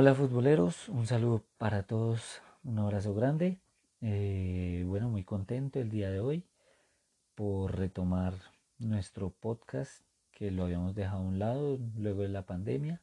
[0.00, 3.58] Hola futboleros, un saludo para todos, un abrazo grande.
[4.00, 6.46] Eh, bueno, muy contento el día de hoy
[7.34, 8.34] por retomar
[8.78, 13.02] nuestro podcast que lo habíamos dejado a un lado luego de la pandemia,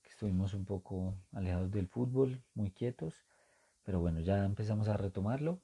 [0.00, 3.24] que estuvimos un poco alejados del fútbol, muy quietos,
[3.82, 5.58] pero bueno, ya empezamos a retomarlo.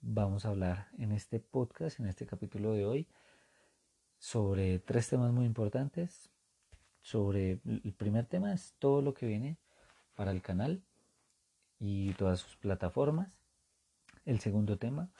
[0.00, 3.08] Vamos a hablar en este podcast, en este capítulo de hoy,
[4.16, 6.30] sobre tres temas muy importantes.
[7.02, 9.58] Sobre el primer tema es todo lo que viene
[10.14, 10.82] para el canal
[11.78, 13.28] y todas sus plataformas.
[14.24, 15.10] El segundo tema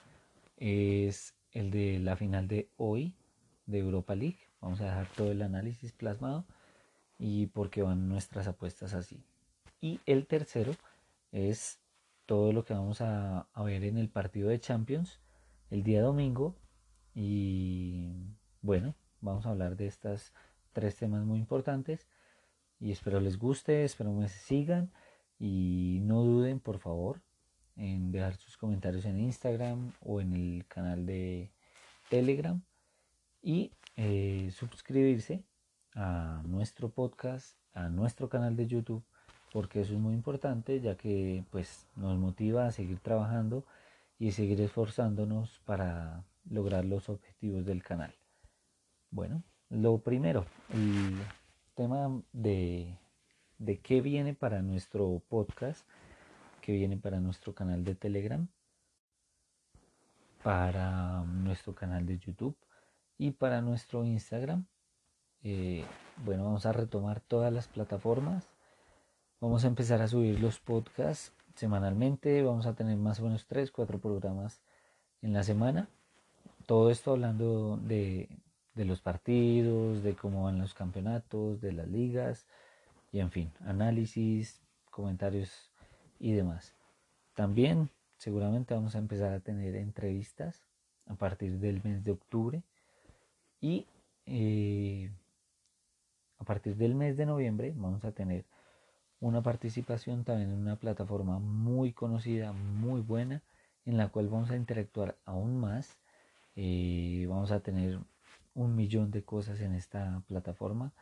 [0.56, 3.14] es el de la final de hoy
[3.66, 4.38] de Europa League.
[4.60, 6.46] Vamos a dejar todo el análisis plasmado
[7.18, 9.24] y por qué van nuestras apuestas así.
[9.80, 10.74] Y el tercero
[11.32, 11.80] es
[12.26, 15.20] todo lo que vamos a, a ver en el partido de Champions
[15.70, 16.56] el día domingo.
[17.14, 18.12] Y
[18.62, 20.32] bueno, vamos a hablar de estas
[20.72, 22.06] tres temas muy importantes
[22.80, 24.90] y espero les guste, espero me sigan
[25.38, 27.20] y no duden por favor
[27.76, 31.50] en dejar sus comentarios en Instagram o en el canal de
[32.08, 32.62] Telegram
[33.42, 35.44] y eh, suscribirse
[35.94, 39.04] a nuestro podcast, a nuestro canal de YouTube
[39.54, 43.64] porque eso es muy importante ya que pues nos motiva a seguir trabajando
[44.18, 48.12] y seguir esforzándonos para lograr los objetivos del canal.
[49.10, 51.14] Bueno, lo primero, el
[51.74, 52.96] tema de,
[53.58, 55.86] de qué viene para nuestro podcast,
[56.60, 58.48] qué viene para nuestro canal de Telegram,
[60.42, 62.56] para nuestro canal de YouTube
[63.18, 64.66] y para nuestro Instagram.
[65.42, 65.84] Eh,
[66.24, 68.48] bueno, vamos a retomar todas las plataformas.
[69.40, 72.42] Vamos a empezar a subir los podcasts semanalmente.
[72.42, 74.60] Vamos a tener más o menos 3, 4 programas
[75.22, 75.88] en la semana.
[76.66, 78.28] Todo esto hablando de,
[78.74, 82.46] de los partidos, de cómo van los campeonatos, de las ligas
[83.12, 85.70] y en fin, análisis, comentarios
[86.18, 86.74] y demás.
[87.34, 90.66] También seguramente vamos a empezar a tener entrevistas
[91.06, 92.62] a partir del mes de octubre
[93.60, 93.86] y
[94.26, 95.10] eh,
[96.38, 98.44] a partir del mes de noviembre vamos a tener
[99.20, 103.42] una participación también en una plataforma muy conocida, muy buena,
[103.86, 105.98] en la cual vamos a interactuar aún más.
[106.56, 107.98] Eh, vamos a tener
[108.54, 110.92] un millón de cosas en esta plataforma,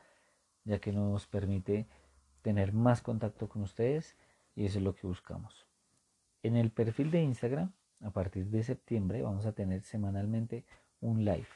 [0.64, 1.86] ya que nos permite
[2.42, 4.16] tener más contacto con ustedes
[4.54, 5.66] y eso es lo que buscamos.
[6.42, 10.64] En el perfil de Instagram, a partir de septiembre, vamos a tener semanalmente
[11.00, 11.46] un live.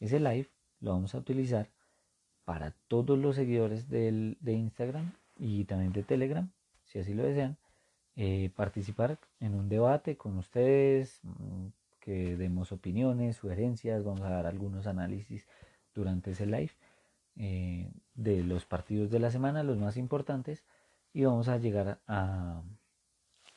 [0.00, 0.48] Ese live
[0.80, 1.68] lo vamos a utilizar
[2.44, 6.50] para todos los seguidores de Instagram y también de Telegram,
[6.84, 7.56] si así lo desean,
[8.16, 11.66] eh, participar en un debate con ustedes, mm,
[12.04, 15.46] que demos opiniones, sugerencias, vamos a dar algunos análisis
[15.94, 16.72] durante ese live
[17.36, 20.64] eh, de los partidos de la semana, los más importantes,
[21.14, 22.62] y vamos a llegar a,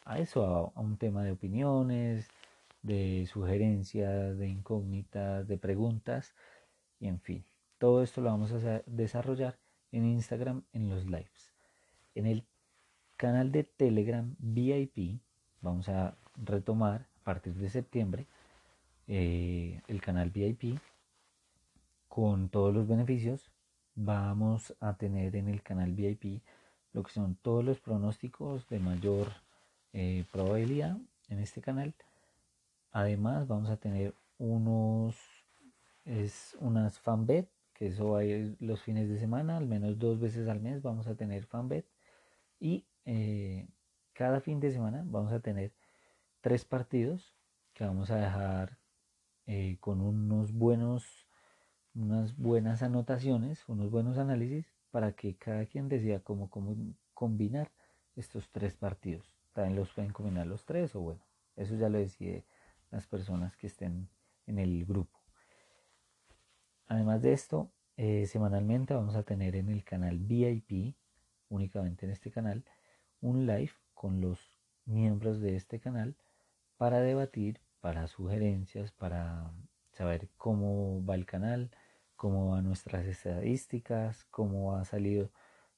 [0.06, 2.30] a eso, a, un tema de opiniones,
[2.84, 6.34] de sugerencias, de incógnitas, de preguntas,
[7.02, 7.44] y en fin,
[7.78, 9.58] todo esto lo vamos a desarrollar
[9.92, 11.52] en Instagram en los lives.
[12.16, 12.46] En el
[13.18, 15.20] canal de Telegram VIP
[15.62, 18.28] vamos a retomar a partir de septiembre
[19.08, 20.80] eh, el canal VIP
[22.08, 23.52] con todos los beneficios.
[23.96, 26.42] Vamos a tener en el canal VIP
[26.94, 29.28] lo que son todos los pronósticos de mayor
[29.94, 30.98] eh, probabilidad
[31.30, 31.94] en este canal.
[32.92, 35.16] Además vamos a tener unos
[36.06, 40.60] es unas fanbet que eso ir los fines de semana, al menos dos veces al
[40.60, 41.86] mes vamos a tener fanbet
[42.60, 43.68] y eh,
[44.14, 45.72] cada fin de semana vamos a tener
[46.42, 47.36] tres partidos
[47.74, 48.78] que vamos a dejar
[49.48, 51.26] eh, con unos buenos,
[51.96, 56.50] unas buenas anotaciones, unos buenos análisis para que cada quien decida cómo,
[57.14, 57.72] combinar
[58.18, 59.34] estos tres partidos.
[59.54, 61.24] También los pueden combinar los tres o bueno,
[61.56, 62.46] eso ya lo decide
[62.92, 64.10] las personas que estén
[64.46, 65.18] en el grupo.
[66.88, 70.96] Además de esto, eh, semanalmente vamos a tener en el canal VIP,
[71.48, 72.66] únicamente en este canal,
[73.22, 74.40] un live con los
[74.86, 76.18] miembros de este canal
[76.78, 79.52] para debatir para sugerencias, para
[79.92, 81.72] saber cómo va el canal,
[82.16, 85.32] cómo van nuestras estadísticas, cómo han salido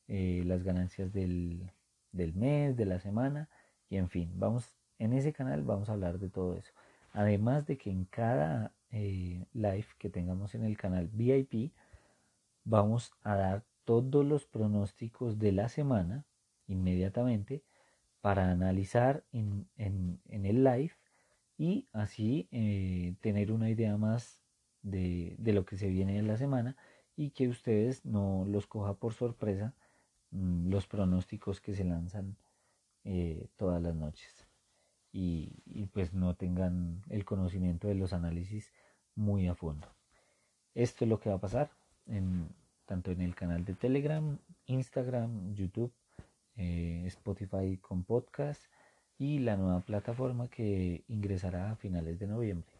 [0.07, 1.71] eh, las ganancias del,
[2.11, 3.49] mes, de la semana
[3.89, 6.73] y en fin, vamos en ese canal vamos a hablar de todo eso.
[7.13, 11.73] Además de que en cada eh, live que tengamos en el canal VIP
[12.63, 16.25] vamos a dar todos los pronósticos de la semana
[16.67, 17.63] inmediatamente
[18.21, 20.93] para analizar en, en el live
[21.59, 24.39] y así eh, tener una idea más
[24.81, 26.77] de, lo que se viene en la semana
[27.17, 29.75] y que ustedes no los coja por sorpresa
[30.31, 32.37] mm, los pronósticos que se lanzan
[33.03, 34.47] eh, todas las noches
[35.11, 38.71] y, pues no tengan el conocimiento de los análisis
[39.15, 39.87] muy a fondo.
[40.75, 41.71] Esto es lo que va a pasar
[42.85, 45.91] tanto en el canal de Telegram, Instagram, YouTube,
[46.55, 48.63] eh, Spotify con podcast
[49.19, 52.73] y la nueva plataforma que ingresará a finales de noviembre.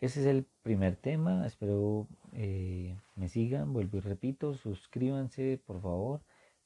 [0.00, 6.20] Ese es el primer tema, espero eh, me sigan, vuelvo y repito, suscríbanse por favor,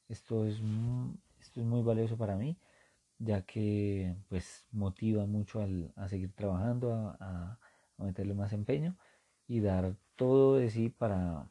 [0.09, 0.61] esto es,
[1.41, 2.57] esto es muy valioso para mí
[3.19, 5.65] ya que pues motiva mucho
[5.97, 7.59] a seguir trabajando, a,
[7.99, 8.97] meterle más empeño
[9.49, 11.51] y dar todo de sí para,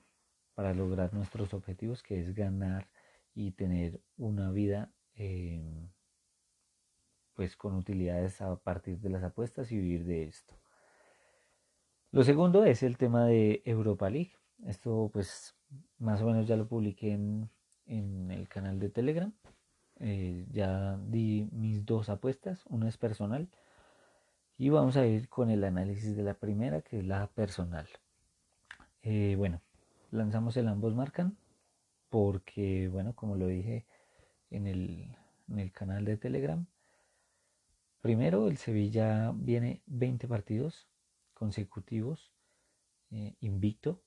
[0.55, 2.87] para lograr nuestros objetivos, que es ganar
[3.35, 5.89] y tener una vida eh,
[7.37, 10.55] pues con utilidades a partir de las apuestas y vivir de esto.
[12.11, 14.31] Lo segundo es el tema de Europa League.
[14.65, 15.55] Esto pues
[15.99, 17.47] más o menos ya lo publiqué en,
[17.85, 19.31] en el canal de Telegram.
[19.99, 23.49] Eh, ya di mis dos apuestas, una es personal
[24.57, 27.87] y vamos a ir con el análisis de la primera que es la personal.
[29.03, 29.61] Eh, bueno,
[30.09, 31.37] lanzamos el ambos marcan
[32.09, 33.85] porque, bueno, como lo dije
[34.49, 35.15] en el,
[35.49, 36.65] en el canal de Telegram,
[38.01, 40.87] primero el Sevilla viene 20 partidos
[41.33, 42.31] consecutivos
[43.11, 44.01] eh, invicto.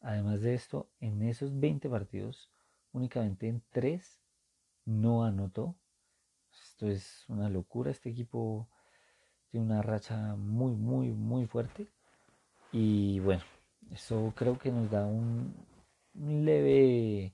[0.00, 2.50] Además de esto, en esos 20 partidos,
[2.92, 4.20] únicamente en 3
[4.84, 5.76] no anotó.
[6.52, 7.90] Esto es una locura.
[7.90, 8.68] Este equipo
[9.50, 11.88] tiene una racha muy, muy, muy fuerte.
[12.72, 13.42] Y bueno,
[13.92, 15.54] eso creo que nos da un,
[16.14, 17.32] leve,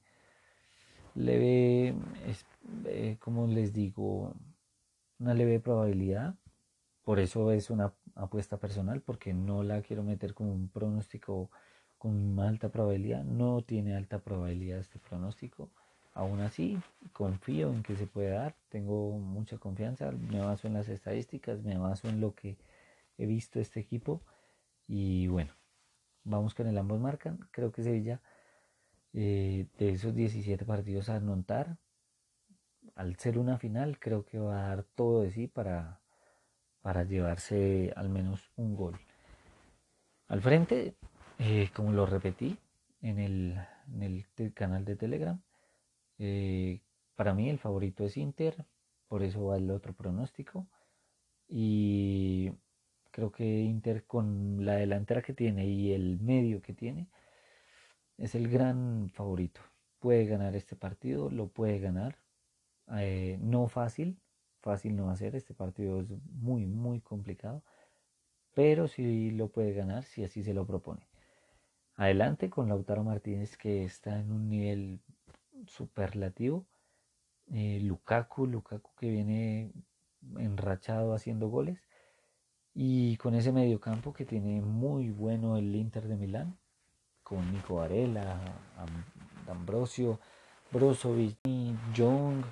[1.15, 1.95] leve,
[2.87, 4.35] eh, como les digo,
[5.21, 6.35] una leve probabilidad.
[7.05, 11.51] Por eso es una apuesta personal, porque no la quiero meter como un pronóstico
[11.99, 13.23] con alta probabilidad.
[13.25, 15.71] No tiene alta probabilidad este pronóstico.
[16.15, 16.79] Aún así,
[17.13, 21.79] confío en que se puede dar, tengo mucha confianza, me baso en las estadísticas, me
[21.79, 22.57] baso en lo que
[23.17, 24.21] he visto este equipo
[24.89, 25.53] y bueno,
[26.25, 27.39] vamos con el ambos marcan.
[27.53, 28.21] Creo que Sevilla
[29.13, 31.77] eh, de esos 17 partidos a anotar,
[33.01, 36.03] al ser una final, creo que va a dar todo de sí para,
[36.83, 39.01] para llevarse al menos un gol.
[40.29, 40.95] Al frente,
[41.39, 42.59] eh, como lo repetí
[43.01, 43.59] en el,
[43.91, 45.41] en el canal de Telegram,
[46.19, 46.83] eh,
[47.17, 48.67] para mí el favorito es Inter,
[49.09, 50.67] por eso va el otro pronóstico.
[51.49, 52.53] Y
[53.11, 57.09] creo que Inter con la delantera que tiene y el medio que tiene
[58.19, 59.63] es el gran favorito.
[60.01, 62.19] Puede ganar este partido, lo puede ganar.
[62.99, 64.19] Eh, no fácil,
[64.61, 67.63] fácil no va a ser, este partido es muy, muy complicado,
[68.55, 71.07] pero sí lo puede ganar si así se lo propone.
[71.97, 75.01] Adelante con Lautaro Martínez que está en un nivel
[75.67, 76.67] superlativo.
[77.53, 79.73] Eh, Lukaku, Lukaku que viene
[80.39, 81.83] enrachado haciendo goles.
[82.75, 86.57] Y con ese mediocampo que tiene muy bueno el Inter de Milán,
[87.23, 88.41] con Nico Varela,
[89.49, 90.21] Ambrosio,
[90.73, 91.39] Brozovic,
[91.95, 92.45] Young.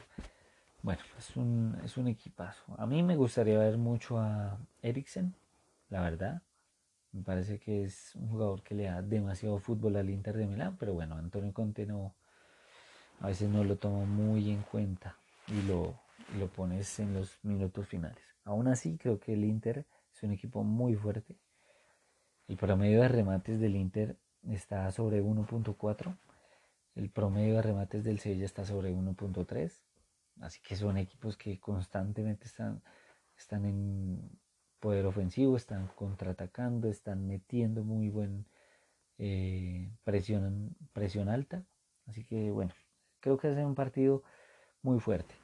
[0.82, 2.64] Bueno, es un, es un equipazo.
[2.76, 5.34] A mí me gustaría ver mucho a Eriksen,
[5.88, 6.42] la verdad.
[7.12, 10.76] Me parece que es un jugador que le da demasiado fútbol al Inter de Milán,
[10.78, 12.14] pero bueno, Antonio Conte no,
[13.20, 15.94] a veces no lo tomo muy en cuenta y lo,
[16.38, 18.22] lo pones en los minutos finales.
[18.44, 21.36] Aún así, creo que el Inter es un equipo muy fuerte.
[22.48, 24.16] El promedio de remates del Inter
[24.48, 26.16] está sobre 1.4.
[26.98, 29.72] El promedio de remates del Sevilla está sobre 1.3.
[30.40, 32.82] Así que son equipos que constantemente están,
[33.36, 34.30] están en
[34.80, 38.46] poder ofensivo, están contraatacando, están metiendo muy buen
[39.18, 41.64] eh, presión, presión alta.
[42.06, 42.72] Así que bueno,
[43.20, 44.22] Creo que es un partido
[44.82, 45.34] muy fuerte.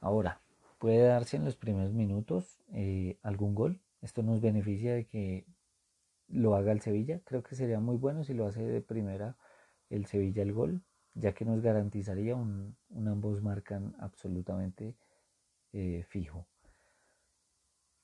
[0.00, 0.40] Ahora,
[0.78, 3.80] puede darse en los primeros minutos eh, algún gol.
[4.00, 5.46] Esto nos beneficia de que
[6.28, 7.20] lo haga el Sevilla.
[7.24, 9.36] Creo que sería muy bueno si lo hace de primera
[9.88, 10.82] el Sevilla el gol,
[11.14, 12.76] ya que nos garantizaría un,
[13.06, 14.96] ambos marcan absolutamente
[15.72, 16.46] eh, fijo.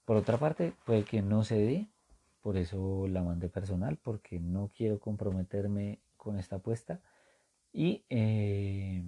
[0.05, 1.89] Por otra parte, puede que no se dé,
[2.41, 7.01] por eso la mandé personal, porque no quiero comprometerme con esta apuesta.
[7.73, 9.05] Y eh,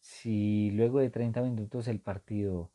[0.00, 2.72] si luego de 30 minutos el partido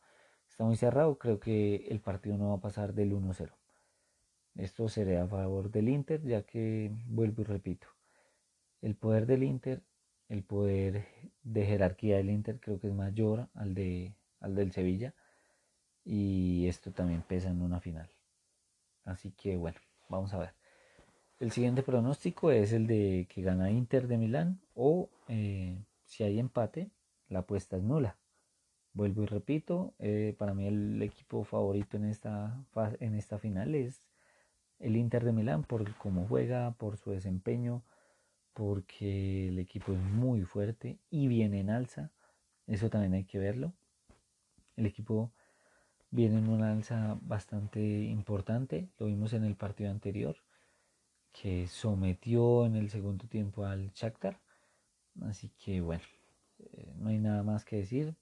[0.47, 3.51] está muy cerrado, creo que el partido no va a pasar del 1-0.
[4.55, 7.87] Esto sería a favor del Inter, ya que vuelvo y repito,
[8.81, 9.83] el poder del Inter,
[10.29, 11.05] el poder
[11.43, 15.13] de jerarquía del Inter creo que es mayor al, de, al del Sevilla
[16.03, 18.09] y esto también pesa en una final.
[19.03, 19.79] Así que bueno,
[20.09, 20.53] vamos a ver.
[21.39, 26.39] El siguiente pronóstico es el de que gana Inter de Milán o eh, si hay
[26.39, 26.91] empate,
[27.27, 28.17] la apuesta es nula.
[28.93, 32.63] Vuelvo y repito, eh, para mí el equipo favorito en esta,
[33.01, 34.01] en esta final es
[34.79, 37.83] el Inter de Milán por cómo juega, por su desempeño,
[38.55, 42.09] porque el equipo es muy fuerte y viene en alza.
[42.67, 43.73] Eso también hay que verlo.
[44.77, 45.31] El equipo
[46.09, 48.87] viene en una alza bastante importante.
[48.97, 50.37] Lo vimos en el partido anterior,
[51.33, 54.39] que sometió en el segundo tiempo al Shakhtar.
[55.23, 56.03] Así que bueno,
[56.59, 58.15] eh, no hay nada más que decir.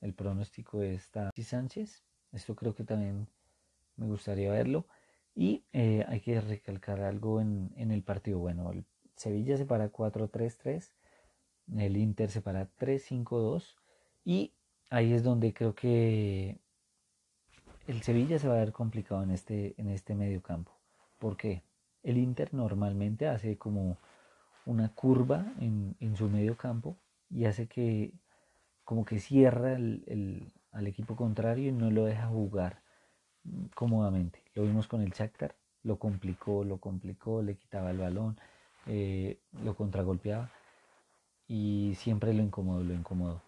[0.00, 2.04] El pronóstico está Sánchez.
[2.32, 3.26] Esto creo que también
[3.96, 4.86] me gustaría verlo.
[5.34, 8.38] Y eh, hay que recalcar algo en, en, el partido.
[8.38, 8.84] Bueno, el
[9.20, 10.90] Sevilla se para 4-3-3.
[11.76, 13.76] El Inter se para 3-5-2.
[14.24, 14.54] Y
[14.88, 16.58] ahí es donde creo que
[17.86, 20.72] el Sevilla se va a ver complicado en este, en este medio campo.
[21.18, 21.62] ¿Por qué?
[22.02, 23.98] El Inter normalmente hace como
[24.64, 26.96] una curva en, en su medio campo
[27.28, 28.14] y hace que
[28.84, 32.82] como que cierra al equipo contrario y no lo deja jugar
[33.74, 34.42] cómodamente.
[34.54, 38.38] Lo vimos con el Shakhtar, lo complicó, lo complicó, le quitaba el balón,
[38.86, 40.50] eh, lo contragolpeaba
[41.48, 43.42] y siempre lo incomodó, lo incomodó.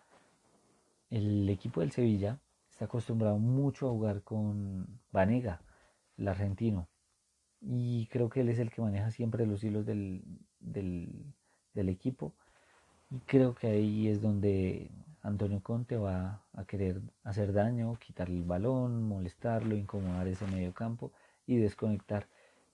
[1.10, 2.38] El equipo del Sevilla
[2.70, 5.60] está acostumbrado mucho a jugar con Vanega,
[6.16, 6.88] el argentino,
[7.60, 10.22] y creo que él es el que maneja siempre los hilos del,
[10.60, 12.34] del equipo
[13.12, 14.90] y creo que ahí es donde
[15.22, 21.12] Antonio Conte va a querer hacer daño, quitarle el balón, molestarlo, incomodar ese mediocampo
[21.46, 22.26] y desconectar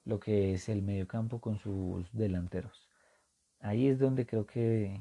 [0.09, 2.89] lo que es el mediocampo con sus delanteros.
[3.61, 5.01] Ahí es donde creo que,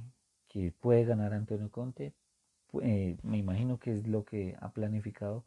[0.81, 2.13] puede ganar Antonio Conte.
[2.81, 5.45] Eh, me imagino que es lo que ha planificado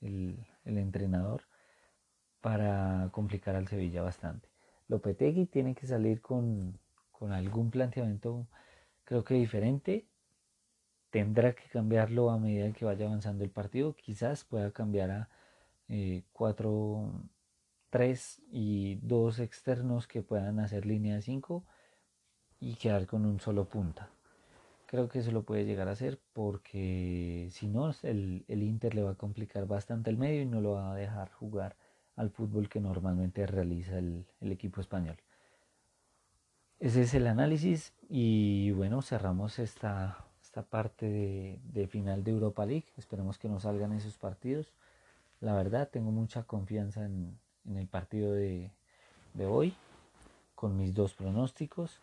[0.00, 1.42] el, entrenador
[2.40, 4.48] para complicar al Sevilla bastante.
[4.88, 6.78] Lopetegui tiene que salir con,
[7.12, 8.48] con algún planteamiento
[9.04, 10.06] creo que diferente.
[11.10, 13.94] Tendrá que cambiarlo a medida que vaya avanzando el partido.
[13.94, 15.28] Quizás pueda cambiar a
[16.32, 17.28] 4, eh,
[17.90, 21.64] 3 y dos externos que puedan hacer línea de 5
[22.60, 24.10] y quedar con un solo punta.
[24.86, 29.12] Creo que eso lo puede llegar a hacer porque si no, el, Inter le va
[29.12, 31.76] a complicar bastante el medio y no lo va a dejar jugar
[32.16, 35.18] al fútbol que normalmente realiza el equipo español.
[36.80, 42.86] Ese es el análisis y bueno, cerramos esta, esta parte de, final de Europa League.
[42.96, 44.72] Esperemos que no salgan esos partidos.
[45.40, 47.36] La verdad, tengo mucha confianza en,
[47.76, 48.70] el partido de,
[49.34, 49.74] de hoy
[50.54, 52.00] con mis dos pronósticos.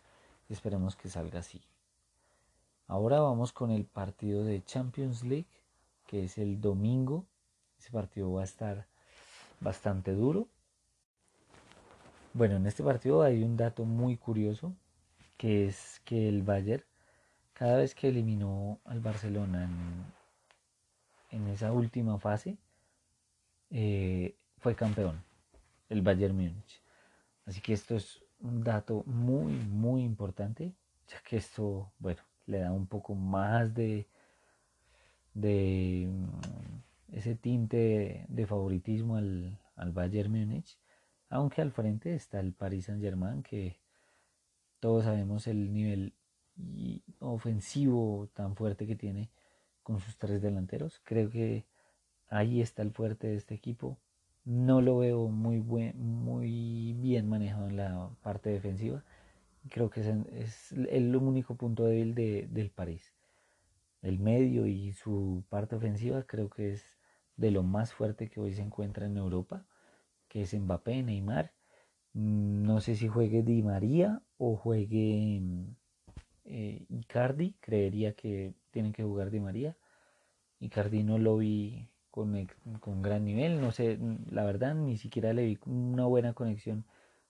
[0.50, 1.62] Esperemos que salga así.
[2.88, 5.48] Ahora vamos con el partido de Champions League,
[6.06, 7.26] que es el domingo.
[7.80, 8.86] Ese partido va a estar
[9.60, 10.48] bastante duro.
[12.34, 14.74] Bueno, en este partido hay un dato muy curioso,
[15.38, 16.84] que es que el Bayern,
[17.54, 19.70] cada vez que eliminó al Barcelona
[21.32, 22.58] en, esa última fase,
[23.72, 25.24] eh, fue campeón,
[25.90, 26.82] el Bayern Múnich.
[27.46, 30.74] Así que esto es un dato muy, muy importante,
[31.08, 34.08] ya que esto, bueno, le da un poco más de,
[35.34, 40.78] de mm, ese tinte de, favoritismo al, al Bayern Múnich
[41.30, 43.80] aunque al frente está el Paris Saint Germain que
[44.80, 46.14] todos sabemos el nivel
[47.20, 49.30] ofensivo tan fuerte que tiene
[49.84, 51.02] con sus tres delanteros.
[51.04, 51.66] Creo que
[52.30, 53.98] ahí está el fuerte de este equipo.
[54.46, 59.04] No lo veo muy, buen, muy bien manejado en la parte defensiva.
[59.70, 63.14] Creo que es, el único punto débil de, del París.
[64.02, 66.98] El medio y su parte ofensiva creo que es
[67.38, 69.66] de lo más fuerte que hoy se encuentra en Europa
[70.36, 71.54] que es Mbappé, Neymar.
[72.14, 75.42] Mm, no sé si juegue Di María o juegue
[76.46, 77.56] eh, Icardi.
[77.62, 79.78] Creería que tienen que jugar Di María.
[80.60, 83.60] Icardi no lo vi con, gran nivel.
[83.60, 84.00] No sé,
[84.32, 86.86] la verdad, ni siquiera le vi una buena conexión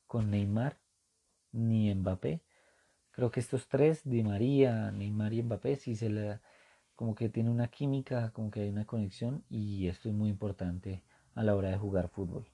[0.08, 0.78] con Neymar
[1.52, 2.42] ni Mbappé.
[3.12, 6.40] Creo que estos tres, Di María, Neymar y Mbappé, sí se le
[6.96, 11.04] como que tiene una química, como que hay una conexión y esto es muy importante
[11.34, 12.46] a la hora de jugar fútbol.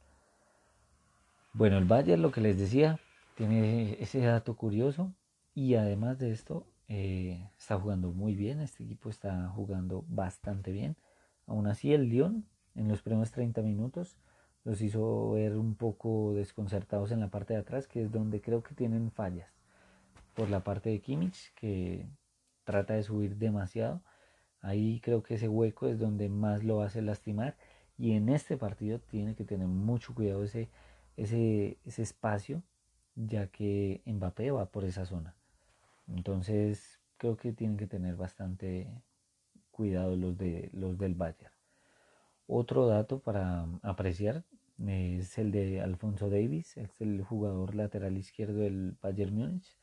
[1.54, 3.00] Bueno, el Bayern, lo que les decía,
[3.36, 5.14] tiene ese dato curioso
[5.54, 10.96] y además de esto eh, está jugando muy bien, este equipo está jugando bastante bien.
[11.48, 12.46] Aún así el Lyon
[12.76, 14.18] en los primeros 30 minutos
[14.64, 18.64] los hizo ver un poco desconcertados en la parte de atrás, que es donde creo
[18.64, 19.50] que tienen fallas.
[20.36, 22.08] Por la parte de Kimmich, que
[22.64, 24.02] trata de subir demasiado.
[24.62, 27.58] Ahí creo que ese hueco es donde más lo hace lastimar.
[27.98, 30.70] Y en este partido tiene que tener mucho cuidado ese
[31.18, 32.64] ese, espacio,
[33.16, 35.36] ya que Mbappé va por esa zona.
[36.08, 38.90] Entonces, creo que tienen que tener bastante
[39.82, 41.52] cuidado los, de, los del Bayern.
[42.46, 44.44] Otro dato para apreciar
[44.88, 49.76] es el de Alfonso Davis, es el jugador lateral izquierdo del Bayern Múnich,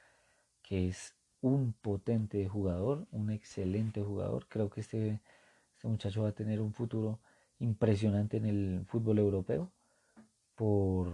[0.63, 4.47] que es un potente jugador, un excelente jugador.
[4.47, 5.21] Creo que este,
[5.75, 7.19] este muchacho va a tener un futuro
[7.59, 9.73] impresionante en el fútbol europeo
[10.55, 11.11] por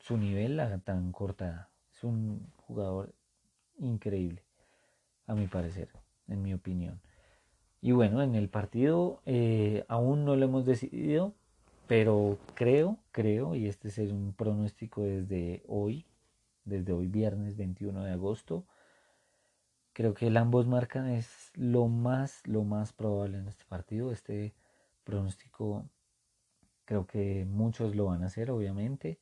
[0.00, 3.14] su nivel tan corta Es un jugador
[3.78, 4.42] increíble,
[5.26, 5.88] a mi parecer,
[6.26, 7.00] en mi opinión.
[7.80, 11.34] Y bueno, en el partido eh, aún no lo hemos decidido,
[11.86, 16.04] pero creo, creo, y este es un pronóstico desde hoy,
[16.64, 18.66] desde hoy viernes 21 de agosto,
[19.98, 24.12] creo que el ambos marcan es lo más, lo más probable en este partido.
[24.12, 24.54] Este
[25.02, 25.88] pronóstico
[26.84, 29.18] creo que muchos lo van a hacer, obviamente,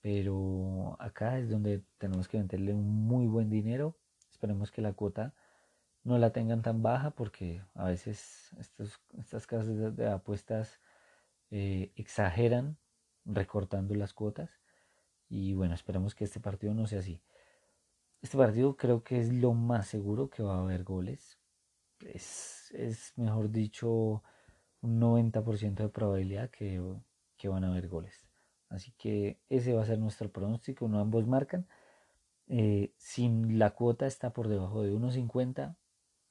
[0.00, 3.94] pero acá es donde tenemos que meterle un muy buen dinero.
[4.30, 5.34] Esperemos que la cuota
[6.04, 10.80] no la tengan tan baja porque a veces estos, estas casas de, apuestas
[11.50, 12.76] eh, exageran
[13.24, 14.60] recortando las cuotas
[15.28, 17.22] y bueno, esperemos que este partido no sea así.
[18.20, 21.38] Este partido creo que es lo más seguro que va a haber goles.
[22.00, 24.22] Es, es mejor dicho,
[24.82, 26.82] un 90% de probabilidad que,
[27.36, 28.28] que, van a haber goles.
[28.68, 30.86] Así que ese va a ser nuestro pronóstico.
[30.88, 31.66] No ambos marcan.
[32.48, 35.76] Eh, si la cuota está por debajo de 1.50,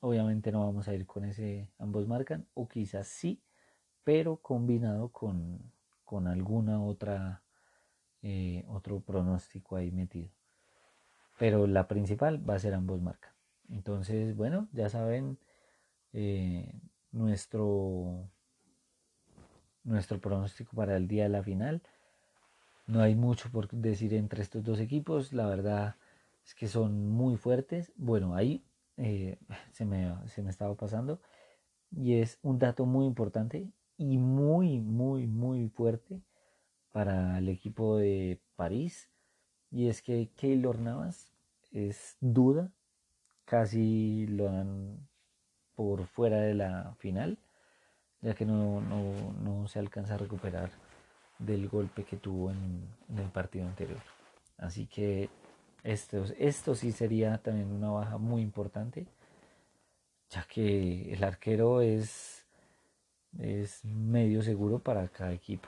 [0.01, 3.41] Obviamente no vamos a ir con ese ambos marcan, o quizás sí,
[4.03, 5.71] pero combinado con,
[6.03, 7.43] con alguna otra
[8.23, 10.29] eh, otro pronóstico ahí metido.
[11.39, 13.33] Pero la principal va a ser ambos marcan.
[13.69, 15.39] Entonces, bueno, ya saben
[16.13, 16.71] eh,
[17.11, 18.29] nuestro
[19.83, 21.81] nuestro pronóstico para el día de la final.
[22.85, 25.33] No hay mucho por decir entre estos dos equipos.
[25.33, 25.95] La verdad
[26.45, 27.91] es que son muy fuertes.
[27.95, 28.63] Bueno, hay
[29.01, 29.37] eh,
[29.71, 31.19] se, me, se me estaba pasando.
[31.91, 36.21] Y es un dato muy importante y muy, muy, muy fuerte
[36.91, 39.09] para el equipo de París.
[39.71, 41.31] Y es que Keylor Navas
[41.71, 42.71] es duda,
[43.45, 45.07] casi lo dan
[45.75, 47.37] por fuera de la final,
[48.21, 50.71] ya que no, no, no se alcanza a recuperar
[51.39, 54.01] del golpe que tuvo en, en el partido anterior.
[54.57, 55.29] Así que
[55.83, 59.07] esto, esto sí sería también una baja muy importante,
[60.29, 62.45] ya que el arquero es,
[63.39, 65.67] es medio seguro para cada equipo.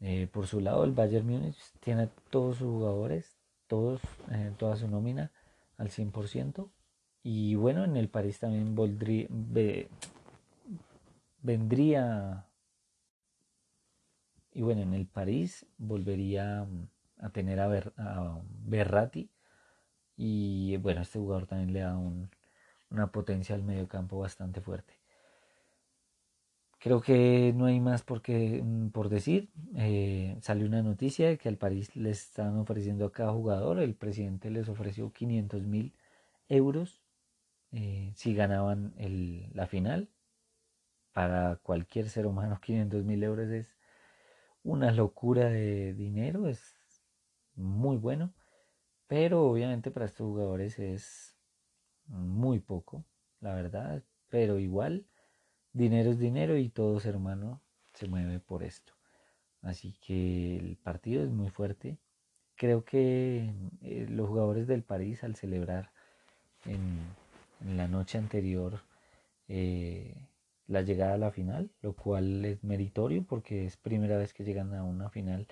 [0.00, 4.86] Eh, por su lado, el Bayern Múnich tiene todos sus jugadores, todos, eh, toda su
[4.86, 5.30] nómina
[5.78, 6.68] al 100%.
[7.22, 8.76] Y bueno, en el París también
[11.42, 12.46] vendría.
[14.52, 16.66] Y bueno, en el París volvería
[17.24, 19.30] a tener a, Ber, a Berrati.
[20.16, 21.96] Y bueno, este jugador también le da
[22.90, 24.94] una potencia al medio campo bastante fuerte.
[26.84, 29.48] Creo que no hay más por, mm, por decir.
[29.74, 33.78] Eh, salió una noticia de que al París le están ofreciendo a cada jugador.
[33.80, 35.94] El presidente les ofreció 500 mil
[36.50, 37.02] euros
[37.72, 38.92] eh, si ganaban
[39.54, 40.10] la final.
[41.14, 43.78] Para cualquier ser humano 500 mil euros es
[44.62, 46.48] una locura de dinero.
[46.48, 46.83] Es
[47.56, 48.32] muy bueno,
[49.06, 51.36] pero obviamente para estos jugadores es
[52.06, 53.04] muy poco,
[53.40, 55.06] la verdad, pero igual
[55.72, 57.60] dinero es dinero y todo ser humano
[57.92, 58.94] se mueve por esto.
[59.62, 61.98] Así que el partido es muy fuerte.
[62.56, 65.90] Creo que eh, los jugadores del París al celebrar
[66.66, 67.00] en,
[67.76, 68.82] la noche anterior
[69.48, 70.14] eh,
[70.66, 74.74] la llegada a la final, lo cual es meritorio porque es primera vez que llegan
[74.74, 75.46] a una final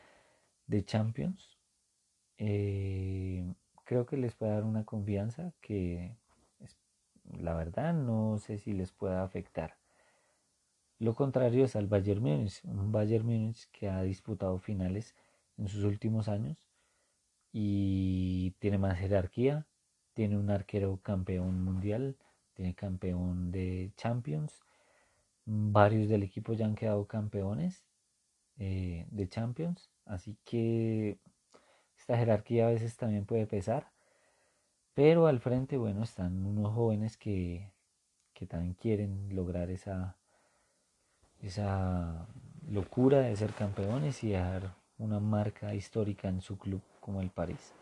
[0.66, 1.61] de Champions
[2.44, 6.16] eh, creo que les puede dar una confianza que
[7.38, 9.76] la verdad no sé si les pueda afectar.
[10.98, 15.14] Lo contrario es al Bayern Múnich, un Bayern Múnich que ha disputado finales
[15.56, 16.58] en sus últimos años
[17.52, 19.64] y tiene más jerarquía,
[20.12, 22.16] tiene un arquero campeón mundial,
[22.54, 24.64] tiene campeón de Champions,
[25.44, 27.84] varios del equipo ya han quedado campeones
[28.58, 31.18] eh, de Champions, así que
[32.02, 33.86] esta jerarquía a veces también puede pesar.
[34.92, 37.70] Pero al frente, bueno, están unos jóvenes que,
[38.34, 40.16] que también quieren lograr esa,
[41.40, 42.26] esa
[42.68, 47.72] locura de ser campeones y dejar una marca histórica en su club como el París.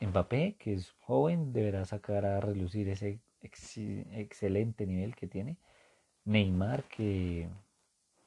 [0.00, 5.58] Mbappé, que es joven, deberá sacar a relucir ese excelente nivel que tiene.
[6.24, 7.46] Neymar, que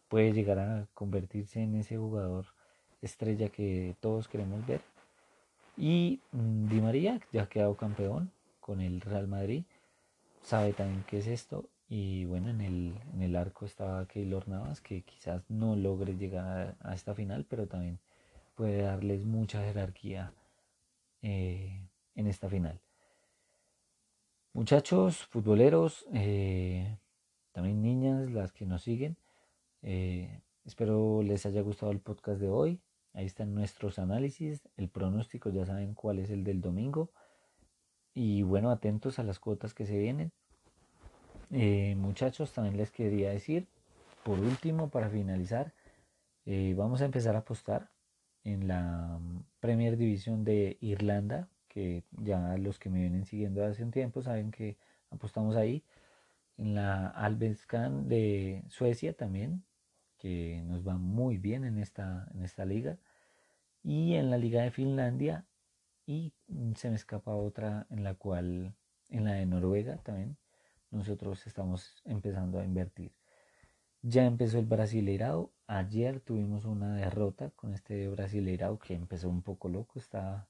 [0.10, 2.55] puede llegar a convertirse en ese jugador
[3.06, 4.82] estrella que todos queremos ver.
[5.78, 9.63] Y mm, Di María ya ha quedado campeón con el Real Madrid.
[10.41, 11.70] sabe también qué es esto.
[11.88, 16.76] Y bueno, en el, en el arco estaba Keylor Navas, que quizás no logre llegar
[16.82, 18.00] a, esta final, pero también
[18.56, 20.34] puede darles mucha jerarquía
[21.22, 22.80] eh, en esta final.
[24.54, 26.98] Muchachos, futboleros, eh,
[27.52, 29.18] también niñas, las que nos siguen,
[29.82, 32.80] eh, espero les haya gustado el podcast de hoy.
[33.15, 37.12] Ahí están nuestros análisis, el pronóstico, ya saben cuál es el del domingo.
[38.13, 40.32] Y bueno, atentos a las cuotas que se vienen.
[41.51, 43.67] Eh, muchachos, también les quería decir,
[44.23, 45.73] por último, para finalizar,
[46.45, 47.89] eh, vamos a empezar a apostar
[48.43, 49.19] en la
[49.62, 54.51] Premier División de Irlanda, que ya los que me vienen siguiendo hace un tiempo saben
[54.51, 54.78] que
[55.10, 55.84] apostamos ahí.
[56.58, 59.63] En la Albescan de Suecia también,
[60.17, 62.97] que nos va muy bien en esta, en esta liga.
[63.88, 65.45] Y en la Liga de Finlandia.
[66.08, 66.34] Y
[66.76, 68.74] se me escapa otra en la cual,
[69.10, 70.38] en la de Noruega también,
[70.89, 73.13] nosotros estamos empezando a invertir.
[74.02, 75.52] Ya empezó el Brasileirao.
[75.67, 80.00] Ayer tuvimos una derrota con este Brasileirao que empezó un poco loco.
[80.00, 80.48] Está,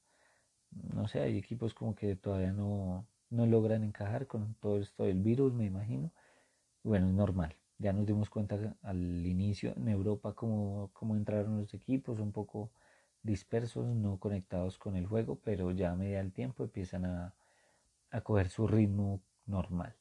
[0.71, 5.21] no sé, hay equipos como que todavía no, no logran encajar con todo esto del
[5.21, 6.13] virus, me imagino.
[6.83, 7.55] Bueno, es normal.
[7.79, 12.71] Ya nos dimos cuenta al inicio en Europa cómo, cómo entraron los equipos, un poco
[13.25, 17.33] dispersos, no conectados con el juego, pero ya a medida del tiempo empiezan a,
[18.11, 19.95] a coger su ritmo normal.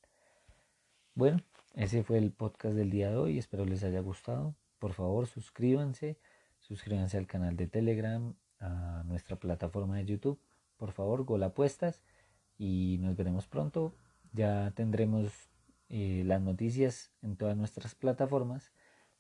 [1.15, 1.41] Bueno,
[1.75, 3.39] ese fue el podcast del día de hoy.
[3.39, 4.55] Espero les haya gustado.
[4.79, 6.19] Por favor, suscríbanse.
[6.61, 10.39] Suscríbanse al canal de Telegram, a nuestra plataforma de YouTube.
[10.77, 12.03] Por favor, gol apuestas.
[12.59, 13.95] Y nos veremos pronto.
[14.33, 15.33] Ya tendremos
[15.89, 18.73] eh, las noticias en todas nuestras plataformas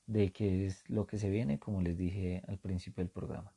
[0.06, 3.52] de qué es lo que se viene, como les dije al principio del programa.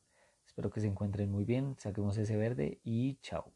[0.58, 1.76] Espero que se encuentren muy bien.
[1.78, 3.54] Saquemos ese verde y chao.